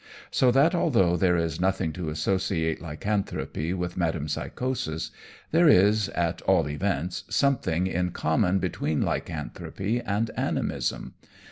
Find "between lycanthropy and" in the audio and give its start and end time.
8.57-10.31